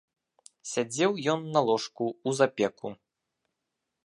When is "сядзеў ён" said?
0.71-1.45